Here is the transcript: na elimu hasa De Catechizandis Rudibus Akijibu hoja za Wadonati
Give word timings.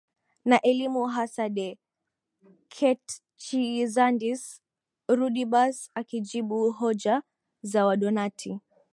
na 0.45 0.61
elimu 0.61 1.07
hasa 1.07 1.49
De 1.49 1.77
Catechizandis 2.79 4.61
Rudibus 5.09 5.91
Akijibu 5.95 6.71
hoja 6.71 7.23
za 7.61 7.85
Wadonati 7.85 8.59